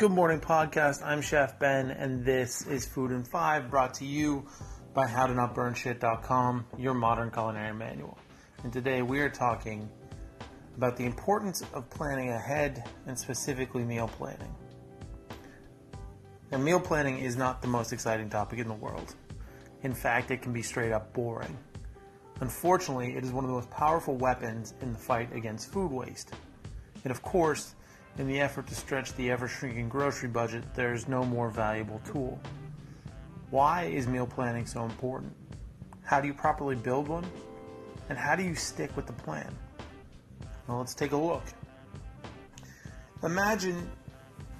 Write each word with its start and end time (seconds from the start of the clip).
Good 0.00 0.12
Morning 0.12 0.40
Podcast. 0.40 1.04
I'm 1.04 1.20
Chef 1.20 1.58
Ben, 1.58 1.90
and 1.90 2.24
this 2.24 2.66
is 2.66 2.86
Food 2.86 3.10
in 3.10 3.22
Five, 3.22 3.68
brought 3.68 3.92
to 3.96 4.06
you 4.06 4.46
by 4.94 5.06
HowToNotBurnShit.com, 5.06 6.64
your 6.78 6.94
modern 6.94 7.30
culinary 7.30 7.74
manual. 7.74 8.16
And 8.64 8.72
today 8.72 9.02
we 9.02 9.20
are 9.20 9.28
talking 9.28 9.90
about 10.74 10.96
the 10.96 11.04
importance 11.04 11.62
of 11.74 11.90
planning 11.90 12.30
ahead 12.30 12.88
and 13.06 13.18
specifically 13.18 13.84
meal 13.84 14.08
planning. 14.08 14.54
Now, 16.50 16.56
meal 16.56 16.80
planning 16.80 17.18
is 17.18 17.36
not 17.36 17.60
the 17.60 17.68
most 17.68 17.92
exciting 17.92 18.30
topic 18.30 18.58
in 18.58 18.68
the 18.68 18.74
world. 18.74 19.14
In 19.82 19.92
fact, 19.92 20.30
it 20.30 20.40
can 20.40 20.54
be 20.54 20.62
straight 20.62 20.92
up 20.92 21.12
boring. 21.12 21.58
Unfortunately, 22.40 23.18
it 23.18 23.22
is 23.22 23.32
one 23.32 23.44
of 23.44 23.50
the 23.50 23.56
most 23.56 23.70
powerful 23.70 24.16
weapons 24.16 24.72
in 24.80 24.94
the 24.94 24.98
fight 24.98 25.30
against 25.36 25.70
food 25.70 25.92
waste. 25.92 26.32
And 27.04 27.10
of 27.10 27.20
course, 27.20 27.74
in 28.18 28.26
the 28.26 28.40
effort 28.40 28.66
to 28.66 28.74
stretch 28.74 29.14
the 29.14 29.30
ever 29.30 29.48
shrinking 29.48 29.88
grocery 29.88 30.28
budget, 30.28 30.64
there 30.74 30.92
is 30.92 31.08
no 31.08 31.24
more 31.24 31.50
valuable 31.50 32.00
tool. 32.04 32.38
Why 33.50 33.84
is 33.84 34.06
meal 34.06 34.26
planning 34.26 34.66
so 34.66 34.84
important? 34.84 35.34
How 36.02 36.20
do 36.20 36.26
you 36.26 36.34
properly 36.34 36.76
build 36.76 37.08
one? 37.08 37.24
And 38.08 38.18
how 38.18 38.34
do 38.34 38.42
you 38.42 38.54
stick 38.54 38.94
with 38.96 39.06
the 39.06 39.12
plan? 39.12 39.52
Well, 40.66 40.78
let's 40.78 40.94
take 40.94 41.12
a 41.12 41.16
look. 41.16 41.42
Imagine 43.22 43.90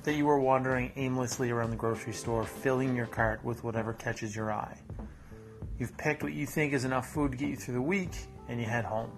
that 0.02 0.14
you 0.14 0.28
are 0.28 0.38
wandering 0.38 0.92
aimlessly 0.96 1.50
around 1.50 1.70
the 1.70 1.76
grocery 1.76 2.12
store, 2.12 2.44
filling 2.44 2.96
your 2.96 3.06
cart 3.06 3.44
with 3.44 3.62
whatever 3.64 3.92
catches 3.92 4.34
your 4.34 4.52
eye. 4.52 4.78
You've 5.78 5.96
picked 5.96 6.22
what 6.22 6.32
you 6.32 6.46
think 6.46 6.72
is 6.72 6.84
enough 6.84 7.12
food 7.12 7.32
to 7.32 7.36
get 7.36 7.48
you 7.48 7.56
through 7.56 7.74
the 7.74 7.82
week, 7.82 8.10
and 8.48 8.60
you 8.60 8.66
head 8.66 8.84
home. 8.84 9.10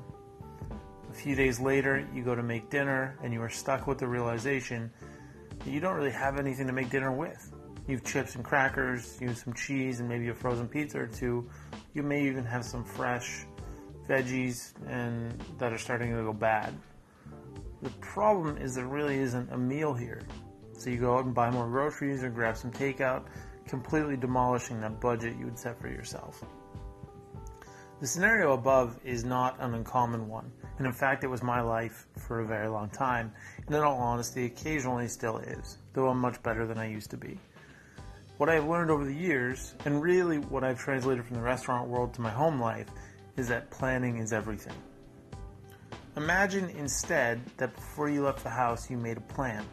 A 1.12 1.15
few 1.15 1.37
days 1.37 1.61
later, 1.61 2.09
you 2.15 2.25
go 2.25 2.34
to 2.34 2.43
make 2.43 2.71
dinner, 2.71 3.19
and 3.23 3.34
you 3.34 3.43
are 3.43 3.51
stuck 3.51 3.87
with 3.87 3.98
the 3.98 4.09
realization 4.09 4.91
that 5.59 5.69
you 5.69 5.79
don't 5.79 5.95
really 5.95 6.11
have 6.11 6.39
anything 6.39 6.66
to 6.69 6.73
make 6.73 6.89
dinner 6.89 7.12
with. 7.12 7.53
You've 7.87 8.03
chips 8.03 8.34
and 8.34 8.43
crackers, 8.43 9.19
you 9.20 9.28
have 9.28 9.36
some 9.36 9.53
cheese, 9.53 10.01
and 10.01 10.09
maybe 10.09 10.31
a 10.31 10.34
frozen 10.34 10.67
pizza 10.67 11.01
or 11.01 11.06
two. 11.06 11.51
You 11.92 12.03
may 12.03 12.27
even 12.27 12.47
have 12.47 12.64
some 12.64 12.83
fresh 12.83 13.45
veggies 14.09 14.73
and 14.89 15.39
that 15.59 15.70
are 15.70 15.78
starting 15.78 16.17
to 16.17 16.23
go 16.23 16.33
bad. 16.33 16.73
The 17.83 17.91
problem 18.01 18.56
is 18.56 18.75
there 18.75 18.86
really 18.86 19.19
isn't 19.19 19.53
a 19.53 19.58
meal 19.58 19.92
here. 19.92 20.23
So 20.73 20.89
you 20.89 20.97
go 20.97 21.19
out 21.19 21.27
and 21.27 21.34
buy 21.34 21.51
more 21.51 21.69
groceries 21.69 22.23
or 22.23 22.31
grab 22.31 22.56
some 22.56 22.73
takeout, 22.73 23.25
completely 23.67 24.17
demolishing 24.17 24.81
that 24.81 24.98
budget 24.98 25.36
you 25.39 25.45
would 25.45 25.58
set 25.58 25.79
for 25.79 25.89
yourself. 25.89 26.42
The 28.01 28.06
scenario 28.06 28.55
above 28.55 28.98
is 29.05 29.25
not 29.25 29.61
an 29.61 29.75
uncommon 29.75 30.27
one, 30.27 30.51
and 30.83 30.88
in 30.88 30.92
fact, 30.92 31.22
it 31.22 31.28
was 31.28 31.44
my 31.44 31.61
life 31.61 32.08
for 32.19 32.41
a 32.41 32.44
very 32.44 32.66
long 32.66 32.88
time, 32.88 33.33
and 33.69 33.77
in 33.77 33.83
all 33.83 33.98
honesty, 33.98 34.47
occasionally 34.47 35.06
still 35.06 35.39
is, 35.39 35.78
though 35.92 36.08
I'm 36.08 36.19
much 36.19 36.42
better 36.42 36.66
than 36.66 36.77
I 36.77 36.91
used 36.91 37.08
to 37.12 37.16
be. 37.16 37.39
What 38.39 38.48
I've 38.48 38.66
learned 38.66 38.91
over 38.91 39.05
the 39.05 39.14
years, 39.14 39.77
and 39.84 40.02
really 40.02 40.39
what 40.39 40.64
I've 40.64 40.80
translated 40.80 41.24
from 41.24 41.36
the 41.36 41.42
restaurant 41.42 41.89
world 41.89 42.12
to 42.14 42.20
my 42.20 42.30
home 42.30 42.61
life, 42.61 42.89
is 43.36 43.47
that 43.47 43.70
planning 43.70 44.19
is 44.19 44.33
everything. 44.33 44.74
Imagine 46.16 46.69
instead 46.70 47.41
that 47.58 47.72
before 47.77 48.08
you 48.08 48.24
left 48.24 48.42
the 48.42 48.50
house, 48.50 48.91
you 48.91 48.96
made 48.96 49.19
a 49.19 49.20
plan. 49.20 49.64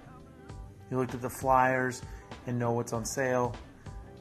You 0.91 0.97
looked 0.97 1.15
at 1.15 1.23
the 1.23 1.29
flyers 1.31 2.03
and 2.45 2.59
know 2.59 2.73
what's 2.73 2.93
on 2.93 3.03
sale, 3.03 3.55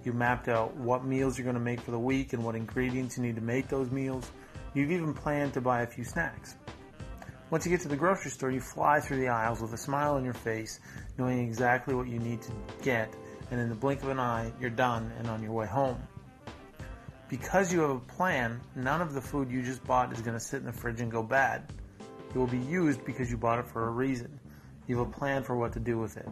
you 0.05 0.15
mapped 0.15 0.49
out 0.49 0.75
what 0.75 1.05
meals 1.05 1.37
you're 1.37 1.45
going 1.45 1.53
to 1.53 1.61
make 1.61 1.83
for 1.83 1.91
the 1.91 1.99
week 1.99 2.33
and 2.33 2.43
what 2.43 2.55
ingredients 2.55 3.19
you 3.19 3.25
need 3.25 3.37
to 3.37 3.43
make 3.43 3.69
those 3.69 3.91
meals. 3.91 4.31
You've 4.73 4.91
even 4.91 5.13
planned 5.13 5.53
to 5.53 5.61
buy 5.61 5.83
a 5.83 5.87
few 5.87 6.05
snacks. 6.05 6.57
Once 7.51 7.65
you 7.65 7.71
get 7.71 7.81
to 7.81 7.89
the 7.89 7.97
grocery 7.97 8.31
store, 8.31 8.51
you 8.51 8.61
fly 8.61 9.01
through 9.01 9.17
the 9.17 9.29
aisles 9.29 9.63
with 9.63 9.73
a 9.73 9.77
smile 9.77 10.15
on 10.15 10.25
your 10.25 10.35
face, 10.35 10.81
knowing 11.17 11.39
exactly 11.39 11.95
what 11.95 12.07
you 12.07 12.19
need 12.19 12.43
to 12.43 12.53
get, 12.83 13.15
and 13.51 13.59
in 13.59 13.71
the 13.71 13.75
blink 13.75 14.03
of 14.03 14.11
an 14.11 14.21
eye, 14.21 14.53
you're 14.61 14.69
done 14.69 15.11
and 15.19 15.29
on 15.29 15.43
your 15.43 15.53
way 15.53 15.67
home. 15.67 15.99
Because 17.29 17.73
you 17.73 17.81
have 17.81 17.91
a 17.91 18.01
plan, 18.01 18.61
none 18.77 19.01
of 19.01 19.15
the 19.15 19.21
food 19.21 19.51
you 19.51 19.63
just 19.63 19.83
bought 19.85 20.13
is 20.13 20.21
going 20.21 20.37
to 20.37 20.41
sit 20.41 20.61
in 20.61 20.67
the 20.67 20.73
fridge 20.73 21.01
and 21.01 21.11
go 21.11 21.23
bad. 21.23 21.73
It 22.31 22.37
will 22.37 22.47
be 22.47 22.59
used 22.59 23.03
because 23.07 23.31
you 23.31 23.39
bought 23.39 23.59
it 23.59 23.67
for 23.67 23.89
a 23.89 23.91
reason. 23.91 24.39
You 24.87 24.99
have 24.99 25.09
a 25.09 25.11
plan 25.11 25.43
for 25.43 25.57
what 25.57 25.73
to 25.73 25.81
do 25.81 25.99
with 25.99 26.19
it. 26.19 26.29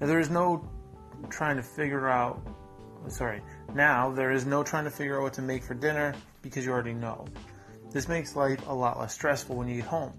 Now, 0.00 0.06
there 0.06 0.18
is 0.18 0.30
no 0.30 0.66
trying 1.28 1.56
to 1.56 1.62
figure 1.62 2.08
out, 2.08 2.40
sorry, 3.08 3.42
now 3.74 4.10
there 4.10 4.30
is 4.32 4.46
no 4.46 4.62
trying 4.62 4.84
to 4.84 4.90
figure 4.90 5.18
out 5.18 5.24
what 5.24 5.34
to 5.34 5.42
make 5.42 5.62
for 5.62 5.74
dinner 5.74 6.14
because 6.40 6.64
you 6.64 6.72
already 6.72 6.94
know. 6.94 7.26
This 7.90 8.08
makes 8.08 8.36
life 8.36 8.66
a 8.68 8.74
lot 8.74 8.98
less 8.98 9.14
stressful 9.14 9.56
when 9.56 9.68
you 9.68 9.76
get 9.76 9.86
home, 9.86 10.12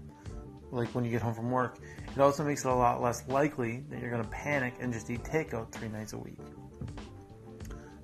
like 0.70 0.88
when 0.94 1.04
you 1.04 1.10
get 1.10 1.22
home 1.22 1.34
from 1.34 1.50
work. 1.50 1.78
It 2.14 2.20
also 2.20 2.44
makes 2.44 2.64
it 2.64 2.68
a 2.68 2.74
lot 2.74 3.00
less 3.00 3.26
likely 3.28 3.82
that 3.88 4.00
you're 4.00 4.10
going 4.10 4.22
to 4.22 4.28
panic 4.28 4.74
and 4.80 4.92
just 4.92 5.08
eat 5.10 5.24
takeout 5.24 5.72
three 5.72 5.88
nights 5.88 6.12
a 6.12 6.18
week. 6.18 6.38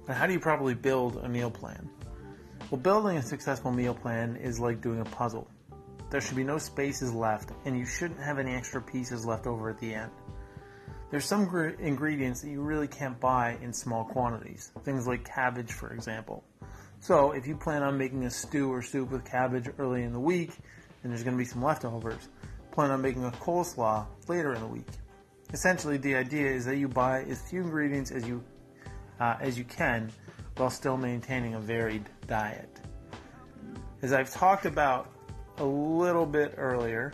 Now, 0.09 0.15
how 0.15 0.27
do 0.27 0.33
you 0.33 0.41
properly 0.41 0.75
build 0.75 1.19
a 1.19 1.29
meal 1.29 1.51
plan? 1.51 1.91
Well, 2.71 2.81
building 2.81 3.19
a 3.19 3.23
successful 3.23 3.71
meal 3.71 3.95
plan 3.95 4.37
is 4.37 4.59
like 4.59 4.81
doing 4.81 5.01
a 5.01 5.05
puzzle. 5.05 5.51
There 6.11 6.23
should 6.23 6.37
be 6.37 6.45
no 6.45 6.57
spaces 6.57 7.13
left, 7.13 7.51
and 7.67 7.79
you 7.79 7.85
shouldn't 7.85 8.21
have 8.21 8.39
any 8.39 8.55
extra 8.55 8.81
pieces 8.81 9.27
left 9.27 9.47
over 9.47 9.69
at 9.69 9.79
the 9.79 9.95
end. 9.95 10.11
There's 11.11 11.27
some 11.27 11.47
gr- 11.47 11.69
ingredients 11.69 12.41
that 12.41 12.49
you 12.49 12.63
really 12.63 12.89
can't 12.89 13.19
buy 13.21 13.59
in 13.63 13.73
small 13.73 14.05
quantities, 14.05 14.73
things 14.85 15.07
like 15.07 15.25
cabbage, 15.25 15.73
for 15.73 15.93
example. 15.93 16.45
So, 17.01 17.33
if 17.33 17.47
you 17.47 17.57
plan 17.57 17.83
on 17.83 17.97
making 17.97 18.25
a 18.25 18.31
stew 18.31 18.73
or 18.73 18.83
soup 18.83 19.11
with 19.11 19.25
cabbage 19.25 19.69
early 19.79 20.03
in 20.03 20.13
the 20.13 20.21
week, 20.21 20.53
and 21.03 21.13
there's 21.13 21.23
going 21.23 21.37
to 21.37 21.39
be 21.39 21.45
some 21.45 21.63
leftovers, 21.63 22.29
plan 22.73 22.91
on 22.91 23.01
making 23.01 23.25
a 23.25 23.31
coleslaw 23.31 24.07
later 24.27 24.53
in 24.53 24.61
the 24.61 24.67
week. 24.67 24.89
Essentially, 25.53 25.97
the 25.97 26.15
idea 26.15 26.51
is 26.51 26.65
that 26.65 26.77
you 26.77 26.89
buy 26.89 27.23
as 27.23 27.41
few 27.49 27.63
ingredients 27.63 28.11
as 28.11 28.27
you 28.27 28.43
uh, 29.21 29.37
as 29.41 29.59
you 29.59 29.65
can, 29.65 30.11
while 30.57 30.71
still 30.71 30.97
maintaining 30.97 31.55
a 31.55 31.61
varied 31.61 32.05
diet. 32.27 32.81
As 34.03 34.13
I've 34.13 34.33
talked 34.33 34.67
about 34.67 35.11
a 35.57 35.65
little 35.65 36.27
bit 36.27 36.55
earlier, 36.57 37.13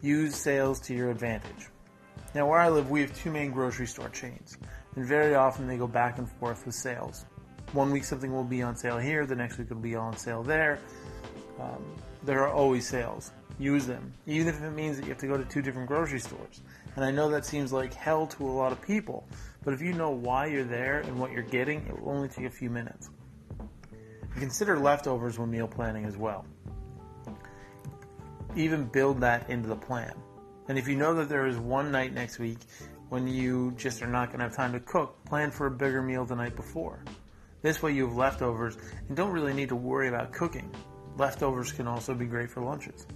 use 0.00 0.34
sales 0.34 0.80
to 0.80 0.94
your 0.94 1.10
advantage. 1.10 1.68
Now, 2.34 2.48
where 2.48 2.58
I 2.58 2.68
live, 2.68 2.90
we 2.90 3.00
have 3.02 3.16
two 3.16 3.30
main 3.30 3.52
grocery 3.52 3.86
store 3.86 4.08
chains, 4.08 4.58
and 4.96 5.06
very 5.06 5.34
often 5.34 5.66
they 5.66 5.76
go 5.76 5.86
back 5.86 6.18
and 6.18 6.28
forth 6.28 6.66
with 6.66 6.74
sales. 6.74 7.24
One 7.72 7.90
week 7.90 8.04
something 8.04 8.32
will 8.32 8.44
be 8.44 8.62
on 8.62 8.76
sale 8.76 8.98
here, 8.98 9.26
the 9.26 9.34
next 9.34 9.58
week 9.58 9.68
it'll 9.70 9.82
be 9.82 9.96
on 9.96 10.16
sale 10.16 10.42
there. 10.42 10.78
Um, 11.60 11.84
there 12.22 12.42
are 12.42 12.52
always 12.52 12.86
sales. 12.86 13.32
Use 13.58 13.86
them, 13.86 14.12
even 14.26 14.48
if 14.48 14.62
it 14.62 14.70
means 14.70 14.96
that 14.96 15.04
you 15.04 15.08
have 15.10 15.18
to 15.18 15.26
go 15.26 15.36
to 15.36 15.44
two 15.44 15.62
different 15.62 15.88
grocery 15.88 16.20
stores. 16.20 16.60
And 16.94 17.04
I 17.04 17.10
know 17.10 17.30
that 17.30 17.46
seems 17.46 17.72
like 17.72 17.94
hell 17.94 18.26
to 18.26 18.44
a 18.44 18.50
lot 18.50 18.72
of 18.72 18.80
people, 18.82 19.26
but 19.64 19.72
if 19.74 19.80
you 19.80 19.92
know 19.92 20.10
why 20.10 20.46
you're 20.46 20.64
there 20.64 21.00
and 21.00 21.18
what 21.18 21.32
you're 21.32 21.42
getting, 21.42 21.86
it 21.86 22.00
will 22.00 22.10
only 22.10 22.28
take 22.28 22.44
a 22.46 22.50
few 22.50 22.70
minutes. 22.70 23.10
consider 24.38 24.78
leftovers 24.78 25.38
when 25.38 25.50
meal 25.50 25.66
planning 25.66 26.04
as 26.04 26.16
well. 26.16 26.44
Even 28.54 28.84
build 28.84 29.20
that 29.20 29.48
into 29.48 29.68
the 29.68 29.76
plan. 29.76 30.12
And 30.68 30.78
if 30.78 30.88
you 30.88 30.96
know 30.96 31.14
that 31.14 31.28
there 31.28 31.46
is 31.46 31.58
one 31.58 31.90
night 31.90 32.12
next 32.12 32.38
week 32.38 32.58
when 33.08 33.26
you 33.28 33.72
just 33.76 34.02
are 34.02 34.06
not 34.06 34.28
going 34.28 34.38
to 34.38 34.44
have 34.44 34.56
time 34.56 34.72
to 34.72 34.80
cook, 34.80 35.24
plan 35.24 35.50
for 35.50 35.66
a 35.66 35.70
bigger 35.70 36.02
meal 36.02 36.24
the 36.24 36.34
night 36.34 36.56
before. 36.56 37.02
This 37.66 37.82
way 37.82 37.90
you 37.90 38.06
have 38.06 38.16
leftovers 38.16 38.78
and 39.08 39.16
don't 39.16 39.32
really 39.32 39.52
need 39.52 39.70
to 39.70 39.74
worry 39.74 40.06
about 40.06 40.30
cooking. 40.30 40.72
Leftovers 41.18 41.72
can 41.72 41.88
also 41.88 42.14
be 42.14 42.24
great 42.24 42.48
for 42.48 42.62
lunches. 42.62 43.08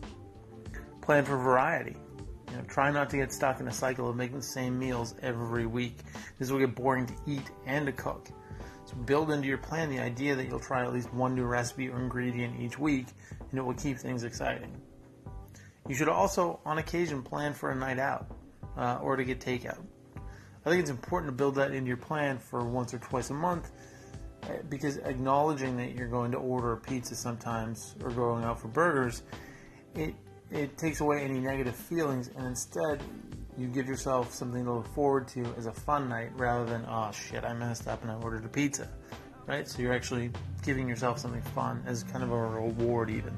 Plan 1.02 1.24
for 1.24 1.36
variety. 1.36 1.94
You 2.50 2.56
know, 2.56 2.62
try 2.62 2.90
not 2.90 3.10
to 3.10 3.16
get 3.16 3.32
stuck 3.32 3.60
in 3.60 3.68
a 3.68 3.72
cycle 3.72 4.10
of 4.10 4.16
making 4.16 4.38
the 4.38 4.42
same 4.42 4.76
meals 4.76 5.14
every 5.22 5.66
week. 5.66 5.98
This 6.40 6.50
will 6.50 6.58
get 6.58 6.74
boring 6.74 7.06
to 7.06 7.14
eat 7.28 7.48
and 7.64 7.86
to 7.86 7.92
cook. 7.92 8.26
So 8.86 8.96
build 8.96 9.30
into 9.30 9.46
your 9.46 9.58
plan 9.58 9.88
the 9.88 10.00
idea 10.00 10.34
that 10.34 10.48
you'll 10.48 10.58
try 10.58 10.82
at 10.82 10.92
least 10.92 11.14
one 11.14 11.36
new 11.36 11.44
recipe 11.44 11.88
or 11.88 12.00
ingredient 12.00 12.58
each 12.58 12.76
week, 12.76 13.06
and 13.50 13.56
it 13.56 13.62
will 13.62 13.74
keep 13.74 13.98
things 13.98 14.24
exciting. 14.24 14.82
You 15.88 15.94
should 15.94 16.08
also, 16.08 16.58
on 16.66 16.78
occasion, 16.78 17.22
plan 17.22 17.54
for 17.54 17.70
a 17.70 17.76
night 17.76 18.00
out 18.00 18.26
uh, 18.76 18.98
or 19.00 19.14
to 19.14 19.22
get 19.22 19.38
takeout. 19.38 19.78
I 20.66 20.70
think 20.70 20.80
it's 20.80 20.90
important 20.90 21.30
to 21.30 21.36
build 21.36 21.54
that 21.54 21.70
into 21.70 21.86
your 21.86 21.98
plan 21.98 22.40
for 22.40 22.68
once 22.68 22.92
or 22.92 22.98
twice 22.98 23.30
a 23.30 23.34
month 23.34 23.70
because 24.68 24.98
acknowledging 24.98 25.76
that 25.76 25.94
you're 25.94 26.08
going 26.08 26.32
to 26.32 26.38
order 26.38 26.72
a 26.72 26.76
pizza 26.76 27.14
sometimes 27.14 27.94
or 28.02 28.10
going 28.10 28.44
out 28.44 28.60
for 28.60 28.68
burgers, 28.68 29.22
it 29.94 30.14
it 30.50 30.76
takes 30.76 31.00
away 31.00 31.22
any 31.22 31.38
negative 31.38 31.76
feelings 31.76 32.28
and 32.36 32.46
instead 32.46 33.00
you 33.56 33.68
give 33.68 33.86
yourself 33.86 34.32
something 34.32 34.64
to 34.64 34.72
look 34.72 34.94
forward 34.94 35.28
to 35.28 35.44
as 35.56 35.66
a 35.66 35.72
fun 35.72 36.08
night 36.08 36.30
rather 36.36 36.64
than 36.64 36.84
oh 36.88 37.10
shit 37.12 37.44
I 37.44 37.52
messed 37.52 37.86
up 37.86 38.02
and 38.02 38.10
I 38.10 38.14
ordered 38.16 38.44
a 38.44 38.48
pizza, 38.48 38.88
right? 39.46 39.68
So 39.68 39.82
you're 39.82 39.92
actually 39.92 40.30
giving 40.62 40.88
yourself 40.88 41.18
something 41.18 41.42
fun 41.42 41.82
as 41.86 42.02
kind 42.04 42.24
of 42.24 42.32
a 42.32 42.36
reward 42.36 43.10
even. 43.10 43.36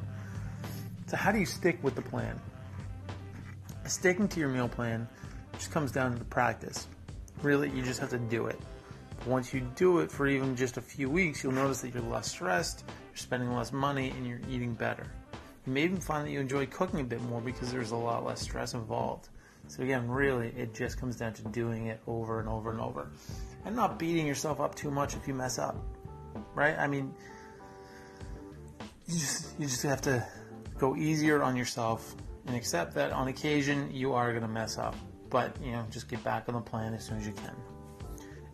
So, 1.12 1.16
how 1.18 1.30
do 1.30 1.38
you 1.38 1.44
stick 1.44 1.78
with 1.82 1.94
the 1.94 2.00
plan? 2.00 2.40
Sticking 3.84 4.28
to 4.28 4.40
your 4.40 4.48
meal 4.48 4.68
plan 4.68 5.06
just 5.52 5.70
comes 5.70 5.92
down 5.92 6.12
to 6.12 6.18
the 6.18 6.24
practice. 6.24 6.86
Really, 7.42 7.68
you 7.70 7.82
just 7.82 8.00
have 8.00 8.10
to 8.10 8.18
do 8.18 8.46
it. 8.46 8.58
Once 9.26 9.54
you 9.54 9.60
do 9.76 10.00
it 10.00 10.10
for 10.10 10.26
even 10.26 10.56
just 10.56 10.76
a 10.76 10.80
few 10.80 11.08
weeks, 11.08 11.44
you'll 11.44 11.52
notice 11.52 11.80
that 11.80 11.94
you're 11.94 12.02
less 12.02 12.30
stressed, 12.30 12.84
you're 12.88 13.16
spending 13.16 13.54
less 13.54 13.72
money, 13.72 14.10
and 14.10 14.26
you're 14.26 14.40
eating 14.50 14.74
better. 14.74 15.06
You 15.64 15.72
may 15.72 15.84
even 15.84 16.00
find 16.00 16.26
that 16.26 16.32
you 16.32 16.40
enjoy 16.40 16.66
cooking 16.66 17.00
a 17.00 17.04
bit 17.04 17.22
more 17.22 17.40
because 17.40 17.70
there's 17.70 17.92
a 17.92 17.96
lot 17.96 18.24
less 18.24 18.40
stress 18.40 18.74
involved. 18.74 19.28
So 19.68 19.84
again, 19.84 20.08
really, 20.08 20.48
it 20.56 20.74
just 20.74 20.98
comes 20.98 21.16
down 21.16 21.34
to 21.34 21.42
doing 21.44 21.86
it 21.86 22.00
over 22.08 22.40
and 22.40 22.48
over 22.48 22.72
and 22.72 22.80
over, 22.80 23.10
and 23.64 23.76
not 23.76 23.96
beating 23.96 24.26
yourself 24.26 24.60
up 24.60 24.74
too 24.74 24.90
much 24.90 25.14
if 25.14 25.28
you 25.28 25.34
mess 25.34 25.56
up, 25.58 25.76
right? 26.56 26.76
I 26.76 26.88
mean, 26.88 27.14
you 29.06 29.14
just 29.14 29.58
you 29.58 29.66
just 29.66 29.84
have 29.84 30.02
to 30.02 30.26
go 30.78 30.96
easier 30.96 31.44
on 31.44 31.54
yourself 31.54 32.16
and 32.46 32.56
accept 32.56 32.94
that 32.94 33.12
on 33.12 33.28
occasion 33.28 33.88
you 33.94 34.14
are 34.14 34.30
going 34.30 34.42
to 34.42 34.48
mess 34.48 34.78
up, 34.78 34.96
but 35.30 35.56
you 35.62 35.70
know, 35.70 35.86
just 35.90 36.08
get 36.08 36.24
back 36.24 36.48
on 36.48 36.54
the 36.54 36.60
plan 36.60 36.92
as 36.92 37.04
soon 37.04 37.18
as 37.18 37.26
you 37.26 37.32
can. 37.32 37.54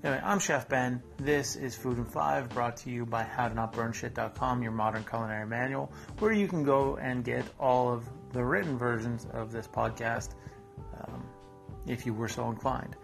Anyway, 0.04 0.22
I'm 0.24 0.38
Chef 0.38 0.68
Ben. 0.68 1.02
This 1.16 1.56
is 1.56 1.74
Food 1.74 1.98
in 1.98 2.04
Five, 2.04 2.50
brought 2.50 2.76
to 2.78 2.90
you 2.90 3.04
by 3.04 3.24
HowToNotBurnShit.com, 3.24 4.62
your 4.62 4.70
modern 4.70 5.02
culinary 5.02 5.44
manual, 5.44 5.90
where 6.20 6.30
you 6.30 6.46
can 6.46 6.62
go 6.62 6.96
and 6.98 7.24
get 7.24 7.44
all 7.58 7.92
of 7.92 8.08
the 8.32 8.44
written 8.44 8.78
versions 8.78 9.26
of 9.32 9.50
this 9.50 9.66
podcast 9.66 10.34
um, 11.00 11.28
if 11.88 12.06
you 12.06 12.14
were 12.14 12.28
so 12.28 12.48
inclined. 12.48 12.94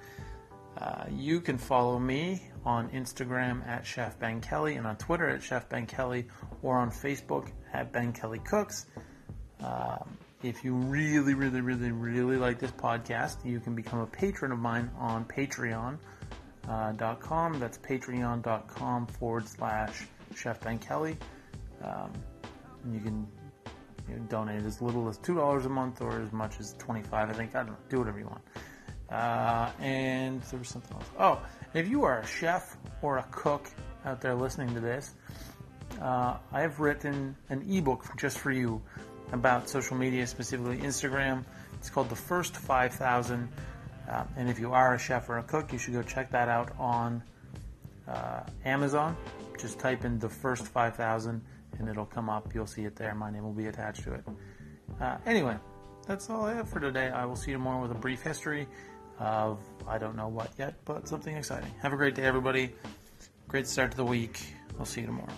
Uh, 0.79 1.06
you 1.11 1.41
can 1.41 1.58
follow 1.58 1.99
me 1.99 2.41
on 2.64 2.88
Instagram 2.91 3.67
at 3.67 3.85
Chef 3.85 4.17
Ben 4.20 4.41
Kelly 4.41 4.76
and 4.76 4.87
on 4.87 4.96
Twitter 4.96 5.29
at 5.29 5.43
Chef 5.43 5.69
Ben 5.69 5.87
Kelly 5.87 6.29
or 6.62 6.79
on 6.79 6.93
Facebook 6.93 7.50
at 7.73 7.91
Ben 7.91 8.12
Kelly 8.12 8.38
Cooks. 8.38 8.87
Um, 9.58 10.17
if 10.44 10.62
you 10.62 10.75
really, 10.75 11.35
really, 11.35 11.61
really, 11.61 11.91
really 11.91 12.37
like 12.37 12.61
this 12.61 12.70
podcast, 12.70 13.44
you 13.44 13.58
can 13.58 13.75
become 13.75 13.99
a 13.99 14.06
patron 14.06 14.52
of 14.52 14.61
mine 14.61 14.93
on 14.96 15.25
Patreon 15.25 15.99
dot 16.66 17.20
com. 17.20 17.58
That's 17.58 17.78
patreon.com 17.78 19.06
forward 19.06 19.49
slash 19.49 20.06
Chef 20.34 20.61
Ben 20.61 20.78
Kelly. 20.78 21.16
Um, 21.82 22.12
you 22.93 23.00
can 23.00 23.26
you 24.08 24.16
know, 24.16 24.22
donate 24.28 24.62
as 24.64 24.82
little 24.82 25.08
as 25.08 25.19
$2 25.19 25.64
a 25.64 25.69
month 25.69 26.00
or 26.00 26.20
as 26.20 26.32
much 26.32 26.61
as 26.61 26.75
25 26.78 27.31
I 27.31 27.32
think. 27.32 27.55
I 27.55 27.58
don't 27.58 27.69
know. 27.69 27.76
Do 27.88 27.99
whatever 27.99 28.19
you 28.19 28.26
want. 28.26 28.43
Uh, 29.11 29.70
and 29.81 30.43
there 30.43 30.58
was 30.58 30.69
something 30.69 30.96
else. 30.96 31.06
Oh, 31.19 31.43
if 31.75 31.88
you 31.88 32.05
are 32.05 32.20
a 32.20 32.26
chef 32.26 32.76
or 33.02 33.19
a 33.19 33.22
cook 33.31 33.70
out 34.05 34.20
there 34.20 34.34
listening 34.34 34.75
to 34.75 34.81
this, 34.81 35.14
uh, 36.00 36.38
I 36.52 36.60
have 36.60 36.81
written 36.81 37.37
an 37.50 37.64
ebook 37.70 38.05
just 38.17 38.38
for 38.38 38.50
you 38.50 38.82
about 39.32 39.69
social 39.69 39.96
media, 39.96 40.26
specifically 40.26 40.78
Instagram. 40.78 41.44
It's 41.75 41.90
called 41.90 42.08
The 42.08 42.17
First 42.17 42.56
5,000 42.56 43.49
uh, 44.08 44.24
and 44.36 44.48
if 44.48 44.58
you 44.58 44.72
are 44.72 44.94
a 44.94 44.98
chef 44.98 45.28
or 45.28 45.38
a 45.38 45.42
cook, 45.42 45.72
you 45.72 45.78
should 45.78 45.94
go 45.94 46.02
check 46.02 46.30
that 46.30 46.48
out 46.48 46.72
on 46.78 47.22
uh, 48.08 48.40
Amazon. 48.64 49.16
Just 49.58 49.78
type 49.78 50.04
in 50.04 50.18
the 50.18 50.28
first 50.28 50.66
5,000 50.66 51.40
and 51.78 51.88
it'll 51.88 52.06
come 52.06 52.28
up. 52.28 52.54
You'll 52.54 52.66
see 52.66 52.84
it 52.84 52.96
there. 52.96 53.14
My 53.14 53.30
name 53.30 53.44
will 53.44 53.52
be 53.52 53.66
attached 53.66 54.04
to 54.04 54.14
it. 54.14 54.24
Uh, 55.00 55.16
anyway, 55.26 55.56
that's 56.06 56.28
all 56.30 56.44
I 56.44 56.54
have 56.54 56.68
for 56.68 56.80
today. 56.80 57.08
I 57.08 57.24
will 57.24 57.36
see 57.36 57.50
you 57.50 57.56
tomorrow 57.56 57.82
with 57.82 57.90
a 57.90 57.98
brief 57.98 58.22
history 58.22 58.66
of 59.18 59.58
I 59.86 59.98
don't 59.98 60.16
know 60.16 60.28
what 60.28 60.50
yet, 60.58 60.74
but 60.84 61.08
something 61.08 61.36
exciting. 61.36 61.70
Have 61.80 61.92
a 61.92 61.96
great 61.96 62.14
day, 62.14 62.24
everybody. 62.24 62.72
Great 63.48 63.66
start 63.66 63.92
to 63.92 63.96
the 63.96 64.04
week. 64.04 64.40
I'll 64.78 64.86
see 64.86 65.00
you 65.00 65.06
tomorrow. 65.06 65.32